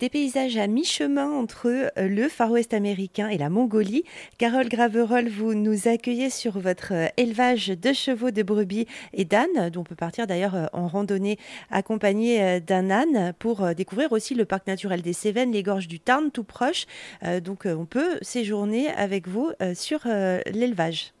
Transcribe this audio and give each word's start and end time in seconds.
Des 0.00 0.10
paysages 0.10 0.56
à 0.56 0.68
mi-chemin 0.68 1.28
entre 1.28 1.66
euh, 1.66 2.08
le 2.08 2.28
Far 2.28 2.52
West 2.52 2.72
américain 2.72 3.30
et 3.30 3.36
la 3.36 3.50
Mongolie. 3.50 4.04
Carole 4.38 4.68
Graverol, 4.68 5.28
vous 5.28 5.54
nous 5.54 5.88
accueillez 5.88 6.30
sur 6.30 6.60
votre 6.60 6.92
euh, 6.94 7.08
élevage 7.16 7.66
de 7.66 7.92
chevaux, 7.92 8.30
de 8.30 8.44
brebis 8.44 8.86
et 9.12 9.24
d'ânes, 9.24 9.70
dont 9.70 9.80
on 9.80 9.82
peut 9.82 9.96
partir 9.96 10.28
d'ailleurs 10.28 10.54
euh, 10.54 10.66
en 10.72 10.86
randonnée 10.86 11.36
accompagné 11.72 12.60
d'un 12.60 12.90
âne 12.90 13.32
pour 13.40 13.74
découvrir 13.74 14.12
aussi 14.12 14.36
le 14.36 14.44
parc 14.44 14.68
naturel 14.68 15.02
des 15.02 15.12
Cévennes, 15.12 15.50
les 15.50 15.64
gorges 15.64 15.88
du 15.88 15.98
Tarn, 15.98 16.30
tout 16.30 16.44
proche. 16.44 16.86
Donc 17.42 17.66
on 17.66 17.84
peut 17.84 18.18
séjourner 18.22 18.88
avec 18.90 19.26
vous 19.26 19.50
sur 19.74 20.00
l'élevage. 20.06 21.12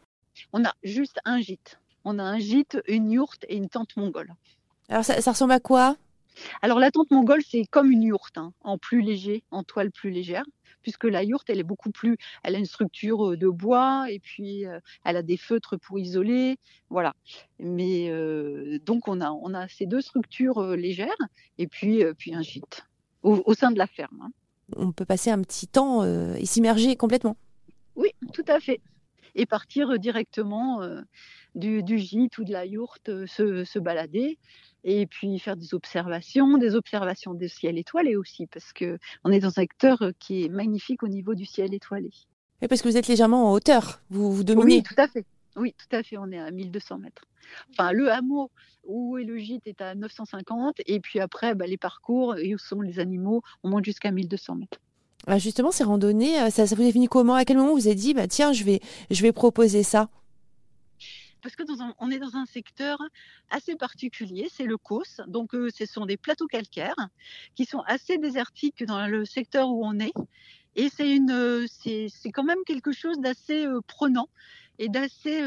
On 0.52 0.64
a 0.64 0.74
juste 0.84 1.18
un 1.24 1.40
gîte. 1.40 1.80
On 2.04 2.18
a 2.18 2.22
un 2.22 2.38
gîte, 2.38 2.78
une 2.86 3.10
yourte 3.10 3.44
et 3.48 3.56
une 3.56 3.68
tente 3.68 3.96
mongole. 3.96 4.32
Alors 4.88 5.04
ça, 5.04 5.20
ça 5.20 5.32
ressemble 5.32 5.52
à 5.52 5.60
quoi? 5.60 5.96
Alors 6.62 6.78
la 6.78 6.90
tente 6.90 7.10
mongole, 7.10 7.42
c'est 7.42 7.64
comme 7.64 7.90
une 7.90 8.02
yourte, 8.02 8.38
hein, 8.38 8.52
en 8.62 8.78
plus 8.78 9.00
léger, 9.00 9.44
en 9.50 9.62
toile 9.62 9.90
plus 9.90 10.10
légère, 10.10 10.44
puisque 10.82 11.04
la 11.04 11.22
yourte, 11.22 11.50
elle 11.50 11.58
est 11.58 11.64
beaucoup 11.64 11.90
plus, 11.90 12.16
elle 12.42 12.54
a 12.54 12.58
une 12.58 12.66
structure 12.66 13.32
euh, 13.32 13.36
de 13.36 13.48
bois 13.48 14.06
et 14.10 14.18
puis 14.18 14.66
euh, 14.66 14.80
elle 15.04 15.16
a 15.16 15.22
des 15.22 15.36
feutres 15.36 15.78
pour 15.78 15.98
isoler, 15.98 16.56
voilà. 16.90 17.14
Mais 17.58 18.10
euh, 18.10 18.78
donc 18.84 19.08
on 19.08 19.20
a, 19.20 19.30
on 19.30 19.54
a 19.54 19.68
ces 19.68 19.86
deux 19.86 20.00
structures 20.00 20.62
légères 20.76 21.08
et 21.58 21.66
puis, 21.66 22.02
puis 22.16 22.34
un 22.34 22.42
gîte 22.42 22.86
au, 23.22 23.54
sein 23.54 23.70
de 23.70 23.78
la 23.78 23.86
ferme. 23.86 24.22
Hein. 24.22 24.30
On 24.76 24.92
peut 24.92 25.04
passer 25.04 25.30
un 25.30 25.42
petit 25.42 25.66
temps 25.66 26.04
et 26.04 26.46
s'immerger 26.46 26.96
complètement. 26.96 27.36
Oui, 27.96 28.10
tout 28.32 28.44
à 28.48 28.60
fait. 28.60 28.80
Et 29.34 29.44
partir 29.44 29.98
directement 29.98 30.80
du, 31.54 31.98
gîte 31.98 32.38
ou 32.38 32.44
de 32.44 32.52
la 32.52 32.64
yourte, 32.64 33.26
se, 33.26 33.64
se 33.64 33.78
balader 33.78 34.38
et 34.84 35.06
puis 35.06 35.38
faire 35.38 35.56
des 35.56 35.74
observations, 35.74 36.56
des 36.56 36.74
observations 36.74 37.34
du 37.34 37.48
ciel 37.48 37.78
étoilé 37.78 38.16
aussi, 38.16 38.46
parce 38.46 38.72
que 38.72 38.98
on 39.24 39.32
est 39.32 39.40
dans 39.40 39.48
un 39.48 39.50
secteur 39.50 39.98
qui 40.18 40.44
est 40.44 40.48
magnifique 40.48 41.02
au 41.02 41.08
niveau 41.08 41.34
du 41.34 41.44
ciel 41.44 41.74
étoilé. 41.74 42.10
Et 42.62 42.68
parce 42.68 42.82
que 42.82 42.88
vous 42.88 42.96
êtes 42.96 43.08
légèrement 43.08 43.50
en 43.50 43.52
hauteur, 43.52 44.00
vous, 44.10 44.32
vous 44.32 44.44
dominez. 44.44 44.76
Oui, 44.76 44.82
tout 44.82 44.94
à 44.96 45.08
fait. 45.08 45.24
Oui, 45.56 45.74
tout 45.76 45.96
à 45.96 46.02
fait. 46.02 46.16
On 46.18 46.30
est 46.30 46.38
à 46.38 46.50
1200 46.50 46.98
mètres. 46.98 47.24
Enfin, 47.70 47.92
le 47.92 48.10
hameau 48.10 48.50
où 48.84 49.18
est 49.18 49.24
le 49.24 49.36
gîte 49.38 49.66
est 49.66 49.80
à 49.82 49.94
950, 49.94 50.76
et 50.86 51.00
puis 51.00 51.20
après, 51.20 51.54
bah, 51.54 51.66
les 51.66 51.76
parcours 51.76 52.36
et 52.36 52.54
où 52.54 52.58
sont 52.58 52.80
les 52.80 53.00
animaux, 53.00 53.42
on 53.62 53.68
monte 53.68 53.84
jusqu'à 53.84 54.10
1200 54.10 54.56
mètres. 54.56 54.78
Ah, 55.26 55.38
justement, 55.38 55.70
ces 55.70 55.84
randonnées, 55.84 56.40
euh, 56.40 56.50
ça, 56.50 56.66
ça 56.66 56.74
vous 56.74 56.82
est 56.82 57.06
comment? 57.06 57.34
À 57.34 57.44
quel 57.44 57.58
moment 57.58 57.74
vous 57.74 57.86
avez 57.86 57.94
dit, 57.94 58.14
bah, 58.14 58.26
tiens, 58.26 58.52
je 58.52 58.64
vais, 58.64 58.80
je 59.10 59.20
vais 59.22 59.32
proposer 59.32 59.82
ça? 59.82 60.08
Parce 61.42 61.56
que 61.56 61.62
on 61.98 62.10
est 62.10 62.18
dans 62.18 62.36
un 62.36 62.46
secteur 62.46 62.98
assez 63.50 63.76
particulier, 63.76 64.48
c'est 64.52 64.64
le 64.64 64.76
COS. 64.76 65.20
Donc, 65.26 65.54
euh, 65.54 65.68
ce 65.74 65.86
sont 65.86 66.06
des 66.06 66.16
plateaux 66.16 66.46
calcaires 66.46 67.08
qui 67.54 67.64
sont 67.64 67.80
assez 67.80 68.18
désertiques 68.18 68.84
dans 68.84 69.06
le 69.06 69.24
secteur 69.24 69.68
où 69.70 69.84
on 69.84 69.98
est. 69.98 70.12
Et 70.76 70.88
c'est 70.90 71.18
euh, 71.30 71.66
quand 72.32 72.44
même 72.44 72.62
quelque 72.66 72.92
chose 72.92 73.18
d'assez 73.18 73.66
euh, 73.66 73.80
prenant 73.86 74.28
et 74.78 74.88
d'assez 74.88 75.42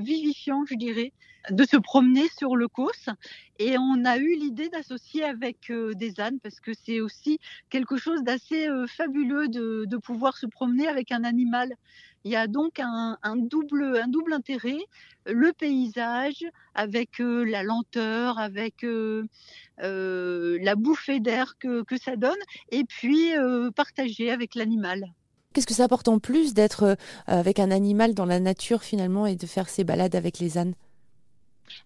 vivifiant, 0.00 0.64
je 0.66 0.74
dirais, 0.74 1.12
de 1.50 1.64
se 1.64 1.76
promener 1.76 2.28
sur 2.36 2.56
le 2.56 2.68
COS. 2.68 3.08
Et 3.58 3.78
on 3.78 4.04
a 4.04 4.18
eu 4.18 4.36
l'idée 4.36 4.68
d'associer 4.68 5.24
avec 5.24 5.72
des 5.94 6.20
ânes 6.20 6.38
parce 6.42 6.60
que 6.60 6.72
c'est 6.74 7.00
aussi 7.00 7.38
quelque 7.70 7.96
chose 7.96 8.22
d'assez 8.22 8.68
fabuleux 8.88 9.48
de, 9.48 9.96
pouvoir 9.96 10.36
se 10.36 10.46
promener 10.46 10.88
avec 10.88 11.12
un 11.12 11.24
animal. 11.24 11.72
Il 12.26 12.32
y 12.32 12.36
a 12.36 12.48
donc 12.48 12.80
un, 12.80 13.16
double, 13.36 14.00
un 14.02 14.08
double 14.08 14.32
intérêt, 14.32 14.80
le 15.26 15.52
paysage 15.52 16.44
avec 16.74 17.20
euh, 17.20 17.44
la 17.44 17.62
lenteur, 17.62 18.40
avec 18.40 18.82
euh, 18.82 19.28
euh, 19.82 20.58
la 20.60 20.74
bouffée 20.74 21.20
d'air 21.20 21.56
que, 21.58 21.84
ça 22.02 22.16
donne, 22.16 22.34
et 22.70 22.82
puis 22.82 23.30
partager 23.76 24.32
avec 24.32 24.56
l'animal. 24.56 25.04
Qu'est-ce 25.56 25.66
que 25.66 25.72
ça 25.72 25.84
apporte 25.84 26.08
en 26.08 26.18
plus 26.18 26.52
d'être 26.52 26.98
avec 27.26 27.60
un 27.60 27.70
animal 27.70 28.12
dans 28.12 28.26
la 28.26 28.40
nature 28.40 28.82
finalement 28.82 29.24
et 29.24 29.36
de 29.36 29.46
faire 29.46 29.70
ces 29.70 29.84
balades 29.84 30.14
avec 30.14 30.38
les 30.38 30.58
ânes? 30.58 30.74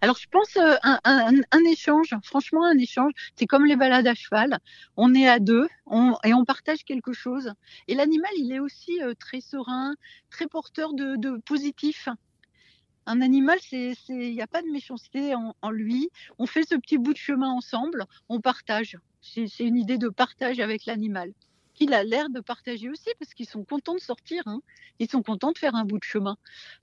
Alors, 0.00 0.16
je 0.16 0.26
pense 0.28 0.56
euh, 0.56 0.74
un, 0.82 1.64
échange, 1.70 2.16
franchement, 2.24 2.64
un 2.64 2.76
échange. 2.76 3.12
C'est 3.36 3.46
comme 3.46 3.66
les 3.66 3.76
balades 3.76 4.08
à 4.08 4.14
cheval. 4.14 4.58
On 4.96 5.14
est 5.14 5.28
à 5.28 5.38
deux 5.38 5.68
et 6.24 6.34
on 6.34 6.44
partage 6.44 6.82
quelque 6.82 7.12
chose. 7.12 7.52
Et 7.86 7.94
l'animal, 7.94 8.32
il 8.38 8.50
est 8.50 8.58
aussi 8.58 9.00
euh, 9.04 9.14
très 9.14 9.40
serein, 9.40 9.94
très 10.30 10.48
porteur 10.48 10.92
de, 10.92 11.38
positif. 11.42 12.08
Un 13.06 13.20
animal, 13.20 13.60
il 13.70 13.94
n'y 14.08 14.42
a 14.42 14.48
pas 14.48 14.62
de 14.62 14.72
méchanceté 14.72 15.32
en, 15.36 15.70
lui. 15.70 16.10
On 16.40 16.46
fait 16.46 16.68
ce 16.68 16.74
petit 16.74 16.98
bout 16.98 17.12
de 17.12 17.18
chemin 17.18 17.50
ensemble, 17.50 18.06
on 18.28 18.40
partage. 18.40 18.98
C'est 19.22 19.46
une 19.60 19.76
idée 19.76 19.96
de 19.96 20.08
partage 20.08 20.58
avec 20.58 20.86
l'animal 20.86 21.32
il 21.80 21.94
a 21.94 22.04
l'air 22.04 22.28
de 22.28 22.40
partager 22.40 22.88
aussi 22.88 23.08
parce 23.18 23.32
qu'ils 23.34 23.48
sont 23.48 23.64
contents 23.64 23.94
de 23.94 24.00
sortir. 24.00 24.42
Hein. 24.46 24.60
Ils 24.98 25.10
sont 25.10 25.22
contents 25.22 25.50
de 25.50 25.58
faire 25.58 25.74
un 25.74 25.84
bout 25.84 25.98
de 25.98 26.04
chemin. 26.04 26.36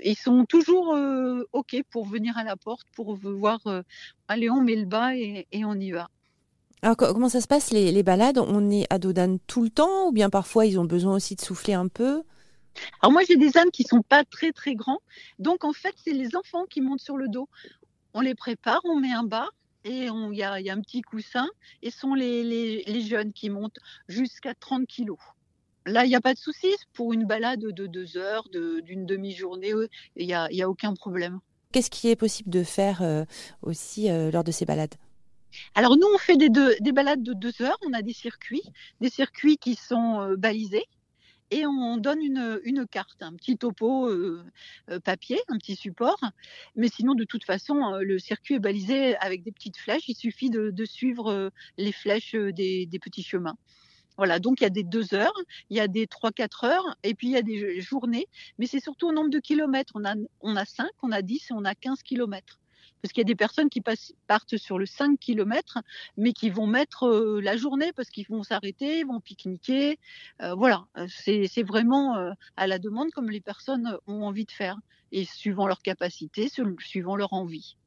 ils 0.03 0.17
sont 0.17 0.45
toujours 0.45 0.95
euh, 0.95 1.47
OK 1.53 1.75
pour 1.89 2.05
venir 2.05 2.37
à 2.37 2.43
la 2.43 2.57
porte, 2.57 2.87
pour 2.95 3.15
voir, 3.15 3.59
euh, 3.67 3.83
allez, 4.27 4.49
on 4.49 4.61
met 4.61 4.75
le 4.75 4.85
bas 4.85 5.15
et, 5.15 5.45
on 5.53 5.79
y 5.79 5.91
va. 5.91 6.09
Alors 6.81 6.97
comment 6.97 7.29
ça 7.29 7.41
se 7.41 7.47
passe 7.47 7.71
les, 7.71 8.03
balades? 8.03 8.37
On 8.37 8.69
est 8.69 8.85
à 8.91 8.99
Dodane 8.99 9.39
tout 9.47 9.63
le 9.63 9.69
temps 9.69 10.07
ou 10.07 10.11
bien 10.11 10.29
parfois 10.29 10.65
ils 10.65 10.79
ont 10.79 10.85
besoin 10.85 11.15
aussi 11.15 11.35
de 11.35 11.41
souffler 11.41 11.73
un 11.73 11.87
peu? 11.87 12.23
Alors 13.01 13.11
moi 13.11 13.23
j'ai 13.27 13.35
des 13.35 13.57
ânes 13.57 13.71
qui 13.71 13.83
sont 13.83 14.03
pas 14.03 14.23
très 14.23 14.51
très 14.51 14.75
grands, 14.75 14.99
donc 15.39 15.63
en 15.63 15.73
fait 15.73 15.95
c'est 15.97 16.13
les 16.13 16.35
enfants 16.35 16.65
qui 16.69 16.81
montent 16.81 17.01
sur 17.01 17.17
le 17.17 17.27
dos. 17.27 17.49
On 18.13 18.21
les 18.21 18.35
prépare, 18.35 18.81
on 18.83 18.99
met 18.99 19.11
un 19.11 19.23
bas, 19.23 19.49
et 19.87 20.07
il 20.07 20.37
y, 20.37 20.43
a, 20.43 20.53
un 20.53 20.81
petit 20.81 21.01
coussin 21.01 21.47
et 21.81 21.91
sont 21.91 22.13
les, 22.13 23.01
jeunes 23.01 23.31
qui 23.31 23.49
montent 23.49 23.79
jusqu'à 24.07 24.53
30 24.53 24.85
kilos. 24.85 25.17
Là, 25.85 26.03
il 26.03 26.09
n'y 26.09 26.15
a 26.15 26.21
pas 26.21 26.33
de 26.33 26.39
souci 26.39 26.67
pour 26.93 27.13
une 27.13 27.25
balade 27.25 27.61
de 27.61 27.87
deux 27.87 28.17
heures, 28.17 28.47
d'une 28.51 29.05
demi-journée, 29.05 29.73
il 30.17 30.27
n'y 30.27 30.33
a, 30.33 30.49
a, 30.51 30.67
aucun 30.67 30.93
problème. 30.93 31.39
Qu'est-ce 31.71 31.89
qui 31.89 32.09
est 32.09 32.15
possible 32.17 32.49
de 32.49 32.63
faire 32.63 33.01
euh, 33.01 33.23
aussi 33.61 34.09
euh, 34.09 34.29
lors 34.31 34.43
de 34.43 34.51
ces 34.51 34.65
balades? 34.65 34.95
Alors 35.75 35.95
nous, 35.95 36.07
on 36.13 36.17
fait 36.17 36.35
des, 36.35 36.49
des, 36.49 36.91
balades 36.91 37.23
de 37.23 37.33
deux 37.33 37.61
heures, 37.61 37.77
on 37.87 37.93
a 37.93 38.01
des 38.01 38.13
circuits, 38.13 38.63
des 38.99 39.09
circuits 39.09 39.57
qui 39.57 39.75
sont 39.75 40.19
euh, 40.19 40.35
balisés, 40.35 40.85
et 41.51 41.65
on 41.65 41.97
donne 41.97 42.21
une, 42.21 42.87
carte, 42.87 43.21
un 43.21 43.33
petit 43.33 43.57
topo 43.57 44.07
euh, 44.07 44.43
euh, 44.89 44.99
papier, 44.99 45.39
un 45.47 45.57
petit 45.57 45.75
support. 45.75 46.19
Mais 46.75 46.89
sinon, 46.89 47.15
de 47.15 47.23
toute 47.23 47.45
façon, 47.45 47.93
euh, 47.93 48.01
le 48.01 48.19
circuit 48.19 48.55
est 48.55 48.59
balisé 48.59 49.15
avec 49.17 49.43
des 49.43 49.51
petites 49.51 49.77
flèches. 49.77 50.07
Il 50.09 50.15
suffit 50.15 50.49
de, 50.49 50.85
suivre 50.85 51.51
les 51.77 51.91
flèches 51.91 52.35
des, 52.35 52.89
petits 53.01 53.23
chemins. 53.23 53.57
Voilà, 54.17 54.39
donc 54.39 54.61
il 54.61 54.63
y 54.63 54.67
a 54.67 54.71
des 54.71 54.83
deux 54.83 55.13
heures, 55.13 55.37
il 55.69 55.77
y 55.77 55.79
a 55.79 55.87
des 55.87 56.07
trois, 56.07 56.31
quatre 56.31 56.63
heures, 56.63 56.97
et 57.03 57.13
puis 57.13 57.27
il 57.27 57.33
y 57.33 57.37
a 57.37 57.43
des 57.43 57.79
journées, 57.81 58.27
mais 58.57 58.65
c'est 58.65 58.79
surtout 58.79 59.07
au 59.07 59.11
nombre 59.11 59.29
de 59.29 59.39
kilomètres. 59.39 59.93
On 59.95 60.05
a, 60.05 60.15
on 60.41 60.55
a 60.55 60.65
5, 60.65 60.89
on 61.03 61.11
a 61.11 61.21
10 61.21 61.51
et 61.51 61.53
on 61.53 61.63
a 61.65 61.75
15 61.75 62.01
kilomètres 62.01 62.59
parce 63.01 63.13
qu'il 63.13 63.21
y 63.21 63.25
a 63.25 63.31
des 63.31 63.35
personnes 63.35 63.69
qui 63.69 63.81
partent 63.81 64.57
sur 64.57 64.79
le 64.79 64.85
5 64.85 65.19
km, 65.19 65.79
mais 66.17 66.33
qui 66.33 66.49
vont 66.49 66.67
mettre 66.67 67.07
euh, 67.07 67.41
la 67.41 67.57
journée 67.57 67.93
parce 67.93 68.09
qu'ils 68.09 68.27
vont 68.27 68.43
s'arrêter, 68.43 69.03
vont 69.03 69.19
pique-niquer. 69.19 69.99
Euh, 70.41 70.53
voilà, 70.55 70.85
c'est 71.07 71.63
vraiment 71.63 72.17
euh, 72.17 72.31
à 72.55 72.67
la 72.67 72.79
demande 72.79 73.11
comme 73.11 73.29
les 73.29 73.41
personnes 73.41 73.97
ont 74.07 74.23
envie 74.23 74.45
de 74.45 74.51
faire, 74.51 74.77
et 75.11 75.25
suivant 75.25 75.67
leur 75.67 75.81
capacité, 75.81 76.49
suivant 76.79 77.15
leur 77.15 77.33
envie. 77.33 77.77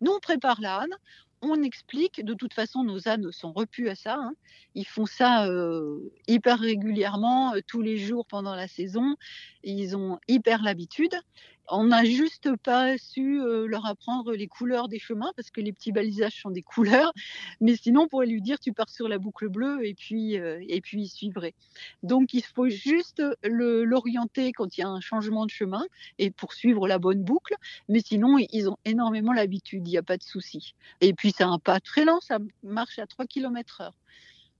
Nous, 0.00 0.12
on 0.12 0.20
prépare 0.20 0.60
l'âne, 0.60 0.94
on 1.42 1.62
explique, 1.62 2.24
de 2.24 2.34
toute 2.34 2.54
façon, 2.54 2.84
nos 2.84 3.08
ânes 3.08 3.30
sont 3.32 3.52
repus 3.52 3.88
à 3.88 3.94
ça. 3.94 4.16
Hein. 4.18 4.32
Ils 4.74 4.86
font 4.86 5.06
ça 5.06 5.48
hyper 6.26 6.58
régulièrement, 6.58 7.54
tous 7.66 7.82
les 7.82 7.96
jours 7.98 8.26
pendant 8.26 8.54
la 8.54 8.68
saison. 8.68 9.16
Ils 9.64 9.96
ont 9.96 10.18
hyper 10.28 10.62
l'habitude. 10.62 11.14
On 11.70 11.84
n'a 11.84 12.04
juste 12.04 12.56
pas 12.56 12.96
su 12.96 13.42
euh, 13.42 13.66
leur 13.66 13.84
apprendre 13.84 14.32
les 14.32 14.48
couleurs 14.48 14.88
des 14.88 14.98
chemins 14.98 15.32
parce 15.36 15.50
que 15.50 15.60
les 15.60 15.72
petits 15.72 15.92
balisages 15.92 16.40
sont 16.40 16.50
des 16.50 16.62
couleurs. 17.02 17.12
Mais 17.60 17.76
sinon, 17.76 18.02
on 18.02 18.08
pourrait 18.08 18.26
lui 18.26 18.40
dire 18.40 18.58
tu 18.58 18.72
pars 18.72 18.88
sur 18.88 19.08
la 19.08 19.18
boucle 19.18 19.48
bleue 19.48 19.86
et 19.86 19.94
puis, 19.94 20.38
euh, 20.38 20.64
et 20.66 20.80
puis 20.80 21.02
il 21.02 21.08
suivrait. 21.08 21.54
Donc, 22.02 22.32
il 22.32 22.42
faut 22.42 22.68
juste 22.68 23.22
l'orienter 23.42 24.52
quand 24.52 24.78
il 24.78 24.80
y 24.80 24.84
a 24.84 24.88
un 24.88 25.00
changement 25.00 25.44
de 25.44 25.50
chemin 25.50 25.84
et 26.18 26.30
poursuivre 26.30 26.88
la 26.88 26.98
bonne 26.98 27.22
boucle. 27.22 27.54
Mais 27.88 28.00
sinon, 28.00 28.38
ils 28.38 28.70
ont 28.70 28.78
énormément 28.84 29.32
l'habitude, 29.32 29.86
il 29.86 29.90
n'y 29.90 29.98
a 29.98 30.02
pas 30.02 30.16
de 30.16 30.22
souci. 30.22 30.74
Et 31.00 31.12
puis, 31.12 31.27
c'est 31.36 31.44
un 31.44 31.58
pas 31.58 31.80
très 31.80 32.04
lent, 32.04 32.20
ça 32.20 32.38
marche 32.62 32.98
à 32.98 33.06
3 33.06 33.26
km 33.26 33.80
heure. 33.80 33.94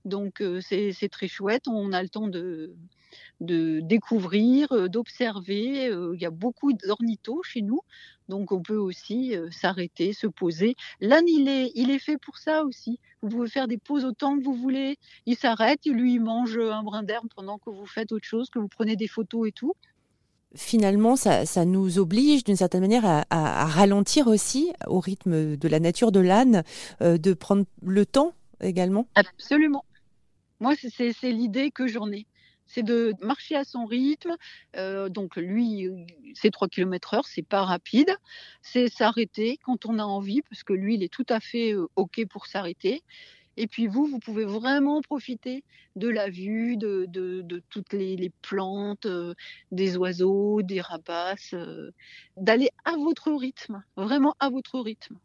Donc, 0.05 0.41
euh, 0.41 0.61
c'est 0.61 1.09
très 1.09 1.27
chouette. 1.27 1.67
On 1.67 1.91
a 1.91 2.01
le 2.01 2.09
temps 2.09 2.27
de 2.27 2.75
découvrir, 3.81 4.71
euh, 4.71 4.87
d'observer. 4.87 5.87
Euh, 5.87 6.13
il 6.15 6.21
y 6.21 6.25
a 6.25 6.31
beaucoup 6.31 6.73
d'ornithos 6.73 7.43
chez 7.43 7.61
nous, 7.61 7.81
donc 8.27 8.51
on 8.51 8.61
peut 8.61 8.77
aussi 8.77 9.35
s'arrêter, 9.51 10.13
se 10.13 10.27
poser. 10.27 10.75
L'âne, 11.01 11.27
il 11.27 11.47
est, 11.47 11.71
il 11.75 11.91
est 11.91 11.99
fait 11.99 12.17
pour 12.17 12.37
ça 12.37 12.63
aussi. 12.63 12.99
Vous 13.21 13.29
pouvez 13.29 13.49
faire 13.49 13.67
des 13.67 13.77
pauses 13.77 14.05
autant 14.05 14.37
que 14.37 14.43
vous 14.43 14.53
voulez. 14.53 14.97
Il 15.25 15.35
s'arrête, 15.35 15.85
lui, 15.85 16.13
il 16.15 16.21
mange 16.21 16.57
un 16.57 16.83
brin 16.83 17.03
d'herbe 17.03 17.27
pendant 17.35 17.57
que 17.57 17.69
vous 17.69 17.85
faites 17.85 18.11
autre 18.11 18.27
chose, 18.27 18.49
que 18.49 18.59
vous 18.59 18.69
prenez 18.69 18.95
des 18.95 19.07
photos 19.07 19.47
et 19.47 19.51
tout. 19.51 19.73
Finalement, 20.55 21.15
ça, 21.15 21.65
nous 21.65 21.99
oblige 21.99 22.43
d'une 22.43 22.55
certaine 22.55 22.81
manière 22.81 23.05
à, 23.05 23.65
ralentir 23.65 24.27
aussi 24.27 24.71
au 24.87 24.99
rythme 24.99 25.55
de 25.55 25.67
la 25.67 25.79
nature 25.79 26.11
de 26.11 26.19
l'âne, 26.19 26.63
de 27.01 27.33
prendre 27.33 27.65
le 27.83 28.05
temps 28.05 28.33
également. 28.59 29.07
Absolument. 29.13 29.85
Moi, 30.59 30.73
c'est 30.75 31.31
l'idée 31.31 31.69
que 31.69 31.87
j'en 31.87 32.11
ai 32.11 32.25
c'est 32.69 32.83
de 32.83 33.13
marcher 33.21 33.55
à 33.55 33.65
son 33.65 33.85
rythme. 33.85 34.35
Euh, 34.77 35.09
donc 35.09 35.35
lui, 35.35 35.89
c'est 36.35 36.51
3 36.51 36.69
km 36.69 37.15
heure, 37.15 37.27
c'est 37.27 37.45
pas 37.45 37.63
rapide. 37.63 38.15
C'est 38.61 38.87
s'arrêter 38.87 39.57
quand 39.63 39.85
on 39.85 39.99
a 39.99 40.03
envie, 40.03 40.41
parce 40.43 40.63
que 40.63 40.73
lui, 40.73 40.95
il 40.95 41.03
est 41.03 41.11
tout 41.11 41.25
à 41.29 41.39
fait 41.39 41.73
euh, 41.73 41.87
OK 41.95 42.21
pour 42.29 42.45
s'arrêter. 42.45 43.03
Et 43.59 43.67
puis 43.67 43.87
vous, 43.87 44.05
vous 44.05 44.19
pouvez 44.19 44.45
vraiment 44.45 45.01
profiter 45.01 45.63
de 45.95 46.07
la 46.07 46.29
vue, 46.29 46.77
de, 46.77 47.61
toutes 47.69 47.93
les, 47.93 48.31
plantes, 48.41 49.05
euh, 49.05 49.33
des 49.71 49.97
oiseaux, 49.97 50.61
des 50.61 50.81
rapaces, 50.81 51.53
d'aller 52.37 52.69
à 52.85 52.95
votre 52.95 53.31
rythme, 53.31 53.83
vraiment 53.95 54.33
à 54.39 54.49
votre 54.49 54.79
rythme. 54.79 55.17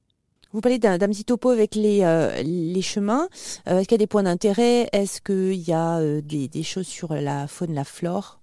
Vous 0.54 0.60
parlez 0.60 0.78
d'un 0.78 0.98
petit 0.98 1.24
topo 1.24 1.50
avec 1.50 1.74
les, 1.74 2.04
euh, 2.04 2.80
chemins. 2.80 3.28
Euh, 3.66 3.80
est-ce 3.80 3.88
qu'il 3.88 3.96
y 3.96 3.96
a 3.96 3.98
des 3.98 4.06
points 4.06 4.22
d'intérêt? 4.22 4.88
Est-ce 4.92 5.20
qu'il 5.20 5.60
y 5.60 5.72
a 5.72 5.98
euh, 5.98 6.20
des, 6.20 6.62
choses 6.62 6.86
sur 6.86 7.12
la 7.12 7.48
faune, 7.48 7.74
la 7.74 7.82
flore? 7.82 8.38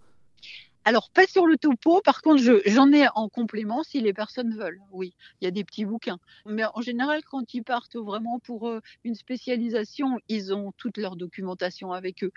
Alors, 0.85 1.09
pas 1.11 1.27
sur 1.27 1.45
le 1.45 1.57
topo, 1.57 2.01
par 2.01 2.21
contre, 2.21 2.41
j'en 2.65 2.91
ai 2.91 3.07
en 3.15 3.29
complément 3.29 3.83
si 3.83 4.01
les 4.01 4.13
personnes 4.13 4.55
veulent. 4.55 4.81
Oui, 4.91 5.13
il 5.39 5.45
y 5.45 5.47
a 5.47 5.51
des 5.51 5.63
petits 5.63 5.85
bouquins. 5.85 6.17
Mais 6.45 6.63
en 6.73 6.81
général, 6.81 7.21
quand 7.23 7.53
ils 7.53 7.63
partent 7.63 7.95
vraiment 7.95 8.39
pour 8.39 8.71
une 9.03 9.15
spécialisation, 9.15 10.17
ils 10.27 10.53
ont 10.53 10.71
toute 10.77 10.97
leur 10.97 11.15
documentation 11.15 11.91
avec 11.91 12.23
eux. 12.23 12.31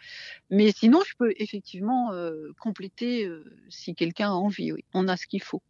Mais 0.50 0.73
sinon, 0.73 1.00
je 1.06 1.14
peux 1.19 1.32
effectivement 1.38 2.11
compléter 2.61 3.31
si 3.69 3.94
quelqu'un 3.94 4.29
a 4.29 4.35
envie. 4.35 4.73
Oui, 4.73 4.85
on 4.93 5.08
a 5.08 5.17
ce 5.17 5.26
qu'il 5.26 5.43
faut. 5.43 5.62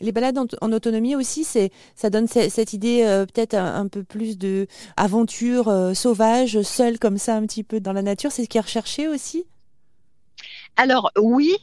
Les 0.00 0.12
balades 0.12 0.38
en, 0.38 0.72
autonomie 0.72 1.14
aussi, 1.16 1.44
c'est 1.44 1.70
ça 1.94 2.08
donne 2.08 2.26
cette 2.26 2.72
idée 2.72 3.02
euh, 3.04 3.26
peut-être 3.26 3.54
un, 3.54 3.86
peu 3.88 4.02
plus 4.02 4.38
de 4.38 4.66
aventure 4.96 5.68
euh, 5.68 5.94
sauvage, 5.94 6.62
seule 6.62 6.98
comme 6.98 7.18
ça 7.18 7.36
un 7.36 7.46
petit 7.46 7.62
peu 7.62 7.78
dans 7.78 7.92
la 7.92 8.02
nature. 8.02 8.32
C'est 8.32 8.44
ce 8.44 8.48
qui 8.48 8.58
est 8.58 8.62
recherché 8.62 9.06
aussi? 9.06 9.44
Alors 10.76 11.12
oui, 11.18 11.54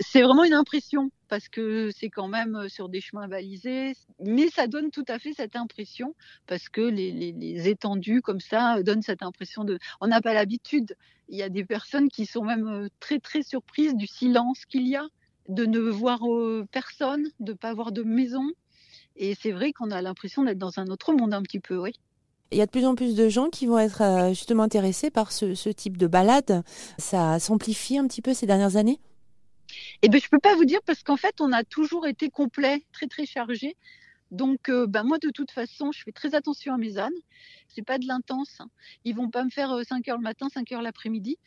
c'est 0.00 0.22
vraiment 0.22 0.44
une 0.44 0.52
impression 0.52 1.10
parce 1.28 1.48
que 1.48 1.90
c'est 1.92 2.10
quand 2.10 2.28
même 2.28 2.56
euh, 2.56 2.68
sur 2.68 2.88
des 2.88 3.00
chemins 3.00 3.28
balisés, 3.28 3.92
mais 4.20 4.48
ça 4.48 4.66
donne 4.66 4.90
tout 4.90 5.04
à 5.08 5.18
fait 5.18 5.32
cette 5.32 5.56
impression 5.56 6.14
parce 6.46 6.68
que 6.68 6.80
les, 6.80 7.12
les 7.12 7.68
étendues 7.68 8.22
comme 8.22 8.40
ça 8.40 8.82
donnent 8.82 9.02
cette 9.02 9.22
impression 9.22 9.64
de. 9.64 9.78
On 10.00 10.08
n'a 10.08 10.20
pas 10.20 10.34
l'habitude. 10.34 10.96
Il 11.28 11.36
y 11.36 11.42
a 11.42 11.48
des 11.48 11.64
personnes 11.64 12.08
qui 12.08 12.26
sont 12.26 12.44
même 12.44 12.88
très 13.00 13.20
très 13.20 13.42
surprises 13.42 13.94
du 13.94 14.06
silence 14.06 14.64
qu'il 14.66 14.86
y 14.86 14.96
a 14.96 15.06
de 15.48 15.64
ne 15.64 15.78
voir 15.78 16.20
personne, 16.72 17.28
de 17.40 17.52
ne 17.52 17.56
pas 17.56 17.70
avoir 17.70 17.92
de 17.92 18.02
maison. 18.02 18.50
Et 19.16 19.34
c'est 19.34 19.52
vrai 19.52 19.72
qu'on 19.72 19.90
a 19.90 20.02
l'impression 20.02 20.42
d'être 20.44 20.58
dans 20.58 20.78
un 20.78 20.88
autre 20.88 21.12
monde 21.12 21.34
un 21.34 21.42
petit 21.42 21.60
peu, 21.60 21.78
oui. 21.78 21.92
Il 22.52 22.58
y 22.58 22.62
a 22.62 22.66
de 22.66 22.70
plus 22.70 22.86
en 22.86 22.94
plus 22.94 23.14
de 23.14 23.28
gens 23.28 23.50
qui 23.50 23.66
vont 23.66 23.78
être 23.78 24.02
euh, 24.02 24.28
justement 24.28 24.62
intéressés 24.62 25.10
par 25.10 25.32
ce, 25.32 25.68
type 25.70 25.96
de 25.96 26.06
balade. 26.06 26.62
Ça 26.98 27.38
s'amplifie 27.38 27.98
un 27.98 28.06
petit 28.06 28.22
peu 28.22 28.34
ces 28.34 28.46
dernières 28.46 28.76
années? 28.76 29.00
Eh 30.02 30.08
bien, 30.08 30.20
je 30.20 30.26
ne 30.26 30.30
peux 30.30 30.38
pas 30.38 30.54
vous 30.54 30.64
dire 30.64 30.80
parce 30.86 31.02
qu'en 31.02 31.16
fait, 31.16 31.40
on 31.40 31.52
a 31.52 31.64
toujours 31.64 32.06
été 32.06 32.30
complet, 32.30 32.84
très 32.92 33.06
très 33.08 33.26
chargé. 33.26 33.76
Donc, 34.36 34.68
euh, 34.68 34.86
ben 34.86 35.02
moi, 35.02 35.16
de 35.18 35.30
toute 35.30 35.50
façon, 35.50 35.92
je 35.92 36.02
fais 36.02 36.12
très 36.12 36.34
attention 36.34 36.74
à 36.74 36.76
mes 36.76 36.98
ânes. 36.98 37.14
C'est 37.68 37.84
pas 37.84 37.96
de 37.96 38.06
l'intense. 38.06 38.58
Ils 39.04 39.16
vont 39.16 39.30
pas 39.30 39.42
me 39.44 39.50
faire 39.50 39.70
5 39.82 40.06
euh, 40.06 40.10
heures 40.10 40.18
le 40.18 40.22
matin, 40.22 40.48
5 40.52 40.72
heures 40.72 40.82
l'après-midi. 40.82 41.38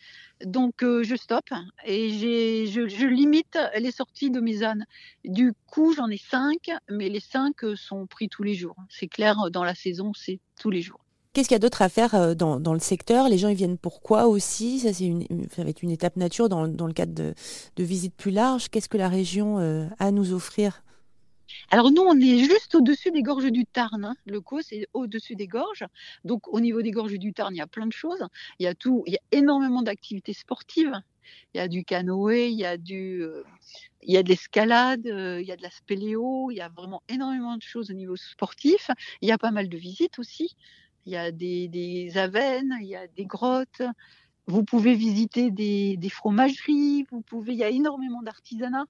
Donc, 0.44 0.82
euh, 0.82 1.04
je 1.04 1.16
stoppe 1.16 1.52
et 1.86 2.10
je, 2.10 3.06
limite 3.06 3.60
les 3.78 3.92
sorties 3.92 4.32
de 4.32 4.40
mes 4.40 4.64
ânes. 4.64 4.86
Du 5.24 5.54
coup, 5.68 5.94
j'en 5.94 6.08
ai 6.08 6.18
5, 6.18 6.56
mais 6.90 7.10
les 7.10 7.20
5 7.20 7.58
sont 7.76 8.08
pris 8.08 8.28
tous 8.28 8.42
les 8.42 8.56
jours. 8.56 8.76
C'est 8.90 9.08
clair, 9.08 9.52
dans 9.52 9.64
la 9.64 9.76
saison, 9.76 10.12
c'est 10.16 10.40
tous 10.60 10.72
les 10.72 10.82
jours. 10.82 11.06
Qu'est-ce 11.34 11.48
qu'il 11.48 11.56
y 11.56 11.58
a 11.58 11.60
d'autre 11.60 11.84
à 11.84 11.90
faire 11.90 12.36
dans, 12.36 12.74
le 12.74 12.80
secteur? 12.80 13.30
Les 13.30 13.38
gens 13.38 13.50
ils 13.50 13.56
viennent 13.56 13.78
pourquoi 13.78 14.26
aussi? 14.26 14.80
Ça, 14.80 14.94
c'est 14.94 15.06
une, 15.06 15.28
va 15.58 15.64
être 15.70 15.84
une 15.84 15.92
étape 15.92 16.16
nature 16.16 16.50
dans, 16.50 16.66
le 16.66 16.94
cadre 16.94 17.14
de 17.14 17.84
visites 17.84 18.16
plus 18.16 18.32
larges. 18.32 18.70
Qu'est-ce 18.70 18.90
que 18.90 18.98
la 18.98 19.10
région 19.10 19.60
a 19.60 19.88
à 20.00 20.10
nous 20.10 20.34
offrir? 20.34 20.82
Alors 21.72 21.92
nous, 21.92 22.02
on 22.02 22.20
est 22.20 22.40
juste 22.40 22.74
au-dessus 22.76 23.12
des 23.12 23.22
gorges 23.22 23.52
du 23.52 23.66
Tarn. 23.66 24.04
Hein. 24.04 24.16
Le 24.26 24.42
Caux, 24.42 24.62
c'est 24.62 24.88
au-dessus 24.94 25.36
des 25.36 25.48
gorges. 25.48 25.86
Donc 26.24 26.48
au 26.48 26.60
niveau 26.60 26.82
des 26.82 26.92
gorges 26.92 27.18
du 27.20 27.34
Tarn, 27.34 27.54
il 27.54 27.60
y 27.60 27.62
a 27.62 27.68
plein 27.68 27.86
de 27.86 27.94
choses. 27.94 28.26
Il 28.60 28.64
y 28.64 28.68
a 28.68 28.74
tout, 28.74 29.04
il 29.06 29.14
y 29.14 29.18
a 29.18 29.22
énormément 29.32 29.84
d'activités 29.84 30.34
sportives. 30.34 30.94
Il 31.54 31.58
y 31.58 31.62
a 31.62 31.68
du 31.68 31.84
canoë, 31.84 32.50
il 32.50 32.58
y 32.58 32.66
a 32.66 32.78
du, 32.78 33.22
euh, 33.22 33.44
il 34.02 34.14
y 34.14 34.18
a 34.18 34.24
de 34.24 34.30
l'escalade, 34.30 35.06
euh, 35.06 35.40
il 35.40 35.48
y 35.48 35.52
a 35.52 35.56
de 35.56 35.62
la 35.62 35.70
spéléo, 35.70 36.50
il 36.50 36.56
y 36.56 36.62
a 36.62 36.70
vraiment 36.70 37.04
énormément 37.08 37.56
de 37.56 37.62
choses 37.62 37.92
au 37.92 37.94
niveau 37.94 38.16
sportif. 38.16 38.90
Il 39.22 39.30
y 39.30 39.32
a 39.32 39.38
pas 39.38 39.52
mal 39.52 39.70
de 39.70 39.78
visites 39.78 40.18
aussi. 40.18 40.56
Il 41.06 41.14
y 41.14 41.18
a 41.18 41.32
des, 41.32 41.68
des 41.68 42.18
avennes, 42.18 42.76
il 42.82 42.88
y 42.88 42.96
a 42.96 43.08
des 43.08 43.26
grottes. 43.26 43.84
Vous 44.48 44.64
pouvez 44.64 44.96
visiter 44.96 45.52
des, 45.52 45.98
des 45.98 46.10
fromageries. 46.10 47.06
Vous 47.12 47.22
pouvez, 47.22 47.54
il 47.54 47.60
y 47.60 47.64
a 47.64 47.70
énormément 47.70 48.24
d'artisanat. 48.24 48.86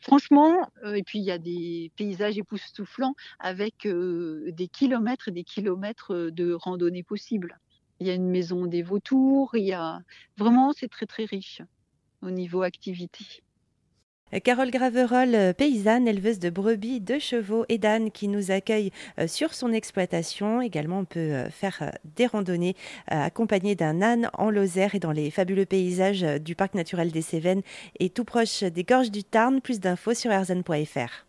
Franchement, 0.00 0.70
euh, 0.84 0.94
et 0.94 1.02
puis 1.02 1.18
il 1.18 1.24
y 1.24 1.30
a 1.30 1.38
des 1.38 1.90
paysages 1.96 2.38
époustouflants 2.38 3.14
avec 3.40 3.84
euh, 3.86 4.50
des 4.52 4.68
kilomètres 4.68 5.28
et 5.28 5.32
des 5.32 5.44
kilomètres 5.44 6.14
euh, 6.14 6.30
de 6.30 6.52
randonnée 6.52 7.02
possibles. 7.02 7.58
Il 8.00 8.06
y 8.06 8.10
a 8.10 8.14
une 8.14 8.30
maison 8.30 8.66
des 8.66 8.82
vautours, 8.82 9.56
il 9.56 9.64
y 9.64 9.72
a 9.72 10.00
vraiment 10.36 10.72
c'est 10.72 10.88
très 10.88 11.06
très 11.06 11.24
riche 11.24 11.62
au 12.22 12.30
niveau 12.30 12.62
activité. 12.62 13.42
Carole 14.44 14.70
Graverol, 14.70 15.34
euh, 15.34 15.52
paysanne, 15.54 16.06
éleveuse 16.06 16.38
de 16.38 16.50
brebis, 16.50 17.00
de 17.00 17.18
chevaux 17.18 17.64
et 17.70 17.78
d'ânes 17.78 18.10
qui 18.10 18.28
nous 18.28 18.50
accueille 18.50 18.92
euh, 19.18 19.26
sur 19.26 19.54
son 19.54 19.72
exploitation. 19.72 20.60
Également, 20.60 20.98
on 20.98 21.04
peut 21.06 21.18
euh, 21.18 21.48
faire 21.48 21.92
des 22.16 22.26
randonnées 22.26 22.76
accompagnées 23.06 23.74
d'un 23.74 24.02
âne 24.02 24.30
en 24.34 24.50
Lozère 24.50 24.94
et 24.94 24.98
dans 24.98 25.12
les 25.12 25.30
fabuleux 25.30 25.64
paysages 25.64 26.22
du 26.40 26.54
parc 26.54 26.74
naturel 26.74 27.10
des 27.10 27.22
Cévennes 27.22 27.62
et 27.98 28.10
tout 28.10 28.24
proche 28.24 28.62
des 28.64 28.84
gorges 28.84 29.10
du 29.10 29.24
Tarn. 29.24 29.60
Plus 29.60 29.80
d'infos 29.80 30.14
sur 30.14 30.30
erzen.fr. 30.30 31.27